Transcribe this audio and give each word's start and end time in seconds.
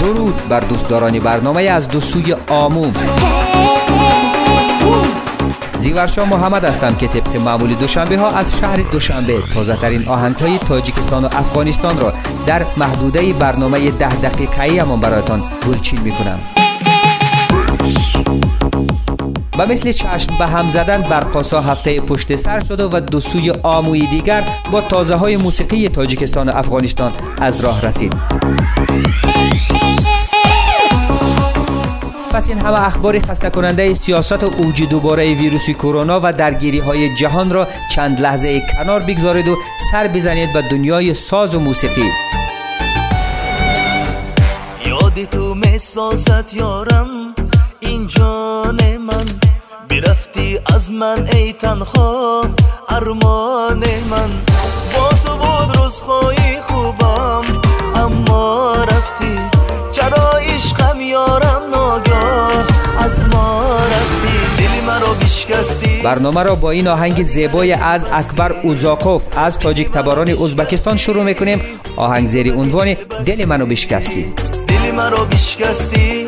درود 0.00 0.48
بر 0.48 0.60
دوستداران 0.60 1.18
برنامه 1.18 1.62
از 1.62 1.88
دو 1.88 2.00
سوی 2.00 2.36
آموم. 2.48 2.92
زیورشا 5.80 6.24
محمد 6.24 6.64
هستم 6.64 6.94
که 6.94 7.08
طبق 7.08 7.36
معمول 7.36 7.74
دوشنبه 7.74 8.18
ها 8.18 8.30
از 8.30 8.56
شهر 8.56 8.76
دوشنبه 8.76 9.38
تازه 9.54 9.76
ترین 9.76 10.08
آهنگ 10.08 10.34
های 10.34 10.58
تاجیکستان 10.58 11.24
و 11.24 11.26
افغانستان 11.26 12.00
را 12.00 12.12
در 12.46 12.66
محدوده 12.76 13.32
برنامه 13.32 13.90
ده 13.90 14.16
دقیقه 14.20 14.82
امان 14.82 15.00
برایتان 15.00 15.42
گلچین 15.66 16.00
می 16.00 16.10
کنم 16.10 16.53
و 19.58 19.66
مثل 19.66 19.92
چشم 19.92 20.38
به 20.38 20.46
هم 20.46 20.68
زدن 20.68 21.02
برقاسا 21.02 21.60
هفته 21.60 22.00
پشت 22.00 22.36
سر 22.36 22.64
شده 22.64 22.84
و 22.84 23.00
دو 23.00 23.20
سوی 23.20 23.50
آموی 23.62 24.06
دیگر 24.06 24.48
با 24.70 24.80
تازه 24.80 25.14
های 25.14 25.36
موسیقی 25.36 25.88
تاجیکستان 25.88 26.48
و 26.48 26.56
افغانستان 26.56 27.12
از 27.40 27.60
راه 27.60 27.86
رسید. 27.86 28.14
پس 32.34 32.48
این 32.48 32.58
همه 32.58 32.86
اخبار 32.86 33.20
خسته 33.20 33.50
کننده 33.50 33.94
سیاست 33.94 34.44
و 34.44 34.50
اوج 34.56 34.82
دوباره 34.82 35.34
ویروس 35.34 35.70
کرونا 35.70 36.20
و 36.22 36.32
درگیری 36.32 36.78
های 36.78 37.14
جهان 37.14 37.50
را 37.50 37.68
چند 37.94 38.20
لحظه 38.20 38.62
کنار 38.72 39.00
بگذارید 39.00 39.48
و 39.48 39.56
سر 39.90 40.08
بزنید 40.08 40.52
به 40.52 40.62
دنیای 40.62 41.14
ساز 41.14 41.54
و 41.54 41.60
موسیقی. 41.60 42.10
یادی 44.86 45.26
تو 45.26 45.54
مساست 45.54 46.54
یارم 46.54 47.34
این 47.80 48.06
جان 48.06 48.96
من. 48.96 49.43
از 50.74 50.90
من 50.92 51.28
ای 51.32 51.52
تنها 51.52 52.44
ارمان 52.88 53.84
من. 54.10 54.30
با 54.94 55.08
تو 55.24 55.36
بود 55.36 55.76
روزخواهی 55.76 56.60
خوبم 56.60 57.44
اما 57.94 58.74
رفتی. 58.74 59.38
چرا 59.92 60.30
عشقم 60.30 61.00
یارم 61.00 61.62
ناگاه؟ 61.70 62.64
از 62.98 63.26
ما 63.26 63.76
رفتی. 63.76 64.64
دلی 64.64 64.80
مرا 64.86 65.14
بشکستی 65.14 66.02
برنامه 66.02 66.42
را 66.42 66.54
با 66.54 66.70
این 66.70 66.88
آهنگ 66.88 67.22
زیبای 67.24 67.72
از 67.72 68.04
اکبر 68.12 68.52
اوزاکوف 68.62 69.22
از 69.36 69.58
تاجیک 69.58 69.90
تباران 69.90 70.30
ازبکستان 70.30 70.96
شروع 70.96 71.24
می‌کنیم. 71.24 71.60
آهنگ 71.96 72.26
زیری 72.28 72.50
عنوان 72.50 72.96
دل 73.26 73.44
منو 73.44 73.66
بشکستی 73.66 74.32
دلی 74.66 74.90
مرا 74.90 75.24
بشکستی 75.24 76.26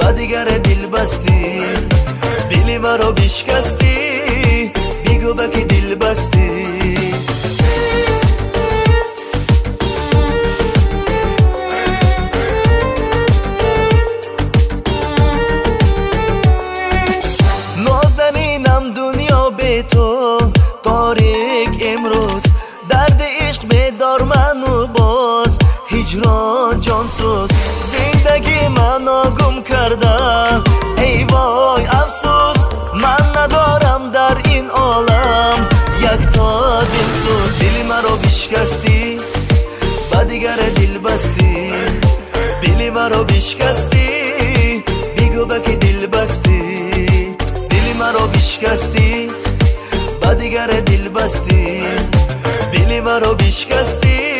با 0.00 0.12
دیگر 0.12 0.44
دل 0.44 0.86
بستی 0.86 1.62
دلی 2.64 2.78
مرا 2.78 3.12
بشکستی 3.12 4.70
بیگو 5.04 5.34
بکی 5.34 5.64
دل 5.64 5.94
بستی. 5.94 6.64
نازنینم 17.84 18.92
دنیا 18.94 19.50
به 19.50 19.82
تو. 19.82 20.38
تاریک 20.82 21.82
امروز. 21.82 22.42
درد 22.88 23.22
عشق 23.40 23.62
بدار 23.70 24.22
منو 24.22 24.86
باز. 24.86 25.58
هجران 25.90 26.80
جانسوز 26.80 27.50
زندگی 27.92 28.68
من 28.68 29.04
گم 29.38 29.62
کرده. 29.62 30.73
بشکستی 43.34 44.82
بیگو 45.16 45.44
بکی 45.44 45.76
دل 45.76 46.06
بستی؟ 46.06 46.60
دل 47.70 47.92
مرا 47.98 48.26
بشکستی؟ 48.26 49.28
با 50.22 50.34
دیگر 50.34 50.66
دل 50.66 51.08
بستی؟ 51.08 51.80
دل 52.72 53.00
مرا 53.00 53.34
بشکستی؟ 53.34 54.33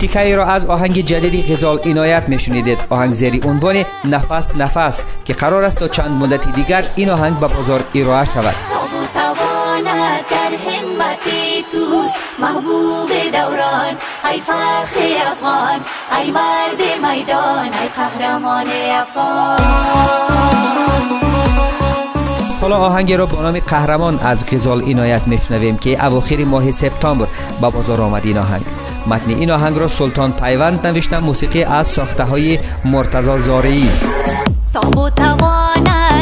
تیکه 0.00 0.20
ای 0.20 0.34
را 0.34 0.46
از 0.46 0.66
آهنگ 0.66 1.00
جدید 1.00 1.52
غزال 1.52 1.78
عنایت 1.84 2.28
میشنیدید 2.28 2.78
آهنگ 2.90 3.12
زیری 3.12 3.40
عنوان 3.44 3.84
نفس 4.04 4.56
نفس 4.56 5.02
که 5.24 5.32
قرار 5.32 5.64
است 5.64 5.76
تا 5.76 5.88
چند 5.88 6.10
مدت 6.10 6.54
دیگر 6.54 6.84
این 6.96 7.10
آهنگ 7.10 7.38
به 7.38 7.48
بازار 7.48 7.84
ارائه 7.94 8.24
شود. 8.24 8.54
محبوب 12.40 13.08
دوران 13.32 13.94
ای 14.32 14.40
فخر 14.40 15.30
افغان 15.30 15.80
ای 16.18 16.30
مرد 16.30 17.10
میدان 17.10 17.64
ای 17.64 17.88
قهرمان 17.96 18.66
افغان. 18.90 19.58
حالا 22.60 22.76
آهنگ 22.76 23.12
را 23.12 23.26
با 23.26 23.42
نام 23.42 23.60
قهرمان 23.60 24.18
از 24.18 24.46
غزال 24.46 24.82
عنایت 24.82 25.22
میشنویم 25.26 25.76
که 25.76 26.04
اواخر 26.06 26.44
ماه 26.44 26.72
سپتامبر 26.72 27.26
به 27.60 27.70
بازار 27.70 28.00
آمد 28.00 28.26
این 28.26 28.38
آهنگ. 28.38 28.62
متن 29.08 29.30
این 29.30 29.50
آهنگ 29.50 29.78
را 29.78 29.88
سلطان 29.88 30.32
پیوند 30.32 30.86
نوشته 30.86 31.18
موسیقی 31.18 31.64
از 31.64 31.86
ساخته 31.86 32.24
های 32.24 32.58
مرتضا 32.84 33.38
زارعی 33.38 33.88
تاب 34.72 35.14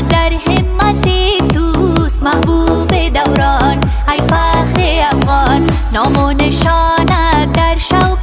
در 0.09 0.33
همت 0.47 1.09
توست 1.49 2.23
محبوب 2.23 2.89
دوران 3.09 3.81
ای 4.13 4.19
فخر 4.19 5.07
افغان 5.13 5.71
نام 5.93 6.17
و 6.17 6.33
نشانت 6.33 7.53
در 7.53 7.79
شوکت 7.79 8.16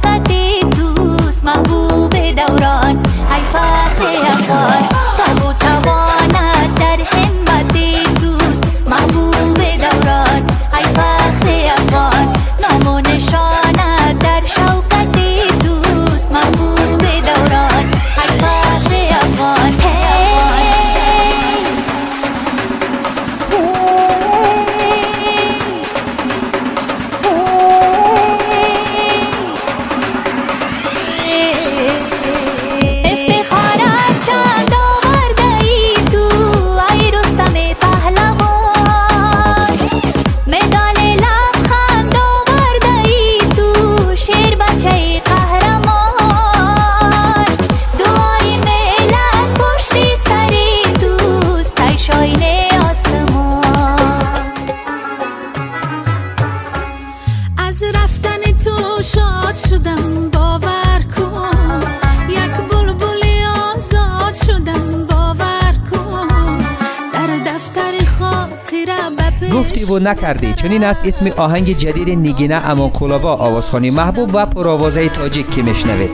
و 69.94 69.98
نکردی. 69.98 70.54
چنین 70.54 70.84
است 70.84 71.00
اسم 71.04 71.26
آهنگ 71.26 71.76
جدید 71.76 72.10
نیگینه 72.10 72.54
امان 72.54 72.90
کلابا 72.90 73.34
آوازخانی 73.34 73.90
محبوب 73.90 74.30
و 74.34 74.46
پرآوازه 74.46 75.08
تاجیک 75.08 75.50
که 75.50 75.62
میشنوید. 75.62 76.10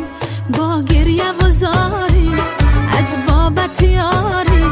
با 0.58 0.82
گریه 0.82 1.32
و 1.42 1.50
زاری 1.50 2.30
از 2.98 3.14
بابت 3.28 3.82
یاری 3.82 4.64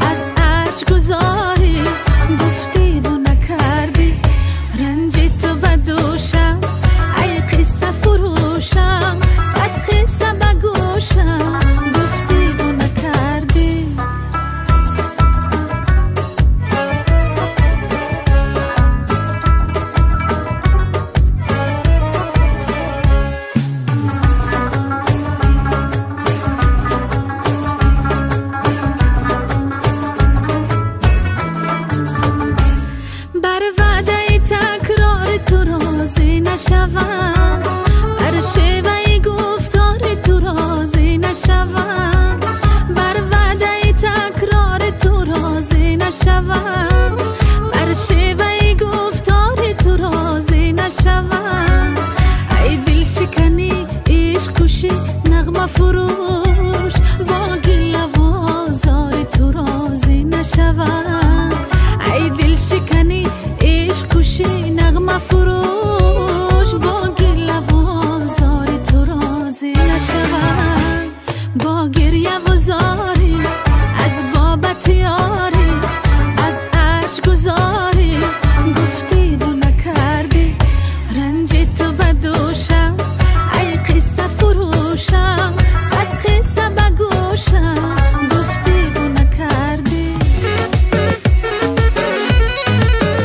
از 0.00 0.26
عرش 0.36 0.84
گذاری 0.84 1.80
گفتی 2.40 2.89
نشوم. 36.90 37.62
بر 38.18 38.40
شیوه 38.40 39.18
گفتار 39.18 39.98
تو 40.22 40.40
راضی 40.40 41.18
نشوم. 41.18 42.40
بر 42.96 43.16
وعده 43.32 43.92
تکرار 43.92 44.90
تو 44.90 45.24
راضی 45.24 45.96
نشوم. 45.96 46.89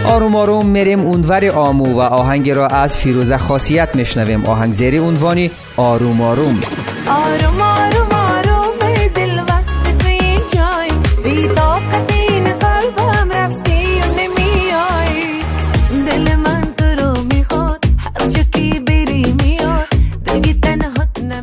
آروم 0.07 0.35
آروم 0.35 0.65
میریم 0.65 0.99
اونور 0.99 1.49
آمو 1.49 1.85
و 1.85 1.99
آهنگ 1.99 2.49
را 2.49 2.67
از 2.67 2.97
فیروز 2.97 3.31
خاصیت 3.31 3.95
میشنویم. 3.95 4.45
آهنگ 4.45 4.73
زیر 4.73 5.01
عنوانی 5.01 5.51
آروم 5.77 6.21
آروم. 6.21 6.59
آروم 7.07 7.61
آروم 7.61 8.15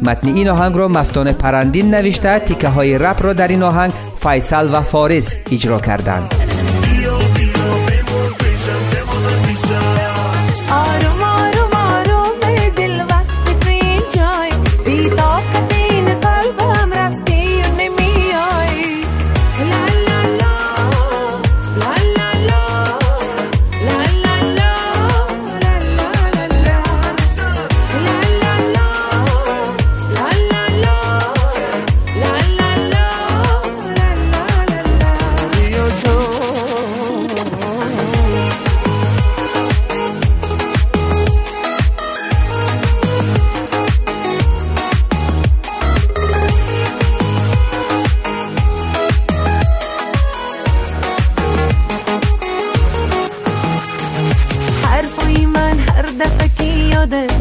متن 0.02 0.28
این 0.28 0.48
آهنگ 0.48 0.76
را 0.76 0.88
مستان 0.88 1.32
پرندین 1.32 1.94
نوشته 1.94 2.38
تیکه 2.38 2.68
های 2.68 2.98
رپ 2.98 3.22
رو 3.22 3.34
در 3.34 3.48
این 3.48 3.62
آهنگ 3.62 3.92
فیصل 4.20 4.74
و 4.74 4.80
فارس 4.80 5.34
اجرا 5.52 5.78
کردند. 5.78 6.41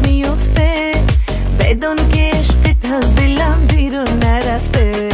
میفته. 0.04 0.92
بدون 1.60 1.96
که 1.96 2.30
عشقت 2.34 2.92
از 2.92 3.14
دلم 3.14 3.66
بیرون 3.68 4.08
نرفته. 4.22 5.08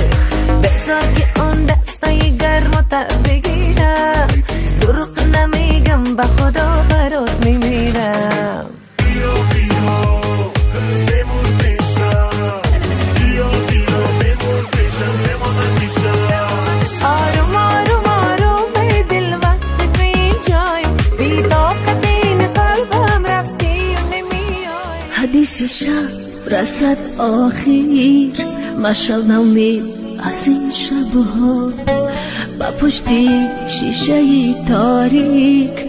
بذار 0.62 1.12
که 1.16 1.42
اون 1.42 1.64
دستای 1.64 2.36
گرم 2.36 2.70
و 2.70 2.82
شب 25.78 26.50
رسد 26.50 26.96
آخیر. 27.18 28.32
مشال 28.82 29.22
نومید 29.22 29.84
از 30.18 30.48
این 30.48 30.70
شبها. 30.70 31.72
با 32.60 32.66
پشتی 32.80 33.30
شیشه 33.66 34.22
تاریک 34.68 35.86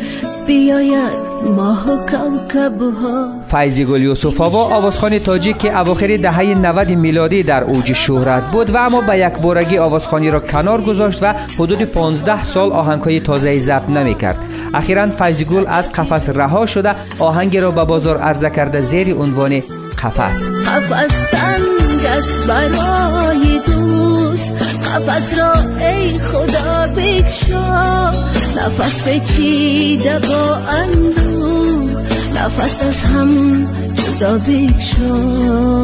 بیاید 0.47 1.29
ماه 1.55 1.93
و 1.93 1.97
کوکبها 1.97 3.27
فیضی 3.47 3.85
گل 3.85 4.01
یوسف 4.01 4.41
آوا 4.41 4.63
آوازخوان 4.63 5.19
تاجیک 5.19 5.57
که 5.57 5.79
اواخر 5.79 6.17
دهه 6.17 6.43
90 6.43 6.89
میلادی 6.89 7.43
در 7.43 7.63
اوج 7.63 7.93
شهرت 7.93 8.43
بود 8.43 8.69
و 8.69 8.77
اما 8.77 9.01
به 9.01 9.17
یک 9.17 9.33
بارگی 9.33 9.77
آوازخوانی 9.77 10.31
را 10.31 10.39
کنار 10.39 10.81
گذاشت 10.81 11.23
و 11.23 11.33
حدود 11.59 11.83
15 11.83 12.43
سال 12.43 12.71
آهنگهای 12.71 13.19
تازه 13.19 13.59
ضبط 13.59 13.89
نمی‌کرد 13.89 14.37
اخیرا 14.73 15.11
فیضی 15.11 15.45
گل 15.45 15.67
از 15.67 15.91
قفس 15.91 16.29
رها 16.29 16.65
شده 16.65 16.95
آهنگ 17.19 17.57
را 17.57 17.71
به 17.71 17.83
بازار 17.83 18.17
عرضه 18.17 18.49
کرده 18.49 18.81
زیر 18.81 19.15
عنوان 19.15 19.61
قفس 20.03 20.51
قفص 20.51 21.15
تنگ 21.31 22.05
است 22.17 22.47
برای 22.47 23.59
دوست. 23.67 24.51
قفص 24.85 25.37
را 25.37 25.53
ای 25.87 26.19
خدا 26.19 26.87
بکشا 26.95 28.11
نفس 28.57 29.03
بچیده 29.07 30.19
با 30.19 30.55
اندوه. 30.55 31.91
نفس 32.35 32.83
از 32.83 33.03
هم 33.11 33.65
جدا 33.93 34.37
بکشا 34.37 35.83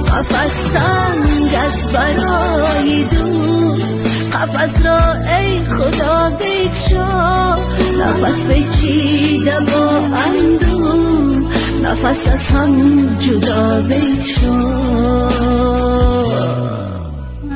قفص 0.00 0.64
تنگ 0.74 1.54
است 1.66 1.92
برای 1.92 3.04
دوست. 3.04 3.88
قفس 4.32 4.86
را 4.86 5.12
ای 5.12 5.64
خدا 5.64 6.30
بکشا 6.30 7.54
نفس 7.98 8.44
بچیده 8.44 9.60
با 9.60 9.88
اندوه. 9.98 11.15
نفس 11.86 12.28
از 12.32 12.48
هم 12.48 13.16
جدا 13.16 13.82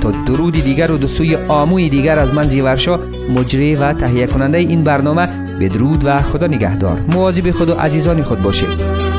تا 0.00 0.10
درودی 0.10 0.60
دیگر 0.60 0.90
و 0.90 0.98
دو 0.98 1.08
سوی 1.08 1.36
آموی 1.36 1.88
دیگر 1.88 2.18
از 2.18 2.34
من 2.34 2.42
زیورشا 2.42 3.00
مجری 3.34 3.74
و 3.74 3.92
تهیه 3.92 4.26
کننده 4.26 4.58
این 4.58 4.84
برنامه 4.84 5.28
به 5.58 5.68
درود 5.68 6.04
و 6.04 6.18
خدا 6.18 6.46
نگهدار. 6.46 7.00
مواظب 7.00 7.50
خود 7.50 7.68
و 7.68 7.74
عزیزان 7.74 8.22
خود 8.22 8.42
باشید 8.42 9.09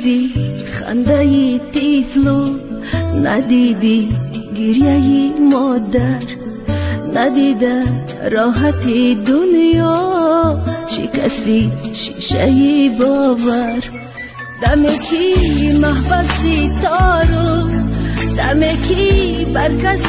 ندیدی 0.00 0.64
خنده 0.66 1.58
تیفلو 1.72 2.44
ندیدی 3.24 4.08
گریه 4.56 5.32
مادر. 5.52 6.22
ندیده 7.14 7.82
راحتی 8.30 9.14
دنیا 9.14 10.58
شکستی 10.86 11.72
شیشه 11.92 12.90
باور. 13.00 13.82
دم 14.62 14.96
کی 14.96 15.72
محبسی 15.72 16.70
تارو 16.82 17.68
دم 18.36 18.60
کی 18.88 19.44
بر 19.54 19.76
کس 19.76 20.02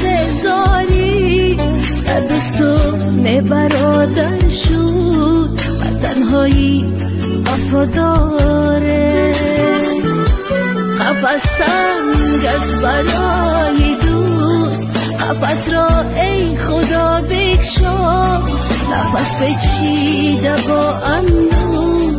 زاری. 0.43 1.57
در 2.05 2.21
دستون 2.21 3.41
برادر 3.41 4.49
شد 4.49 5.59
و 5.81 5.83
تنهایی 6.03 6.85
وفاداره. 7.45 9.50
قفص 11.11 11.43
تنگ 11.43 12.45
است 12.45 12.81
برای 12.81 13.95
دوست. 13.95 14.87
قفص 15.19 15.69
را 15.73 15.87
ای 16.21 16.55
خدا 16.55 17.21
بکشا. 17.29 18.37
نفس 18.91 19.37
بچیده 19.41 20.55
با 20.67 20.93
اندو 20.93 22.11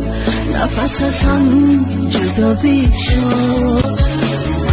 نفس 0.55 1.01
از 1.03 1.19
هم 1.19 1.85
جدا 2.09 2.53
بکشا. 2.53 3.77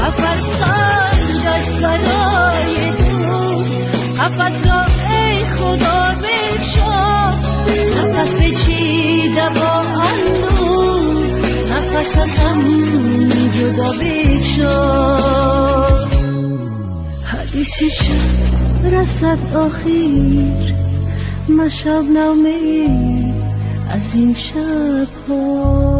قفص 0.00 0.44
تنگ 0.60 1.82
برای 1.82 2.90
دوست. 2.90 3.74
قفص 4.18 4.66
را 4.66 4.84
ای 5.10 5.44
خدا 5.44 6.14
بکشا. 6.22 7.30
نفس 7.96 8.34
بچیده 8.34 9.48
با 9.54 9.89
نفس 12.00 12.18
ازم 12.18 12.60
جدا 13.60 13.92
بکشا 13.92 15.16
حدیثی 17.24 17.90
شب 17.90 18.94
رسد 18.94 19.56
آخیر 19.56 20.74
مشب 21.48 22.04
نامه 22.14 22.88
از 23.90 24.14
این 24.14 24.34
شب 24.34 25.08
ها 25.28 25.99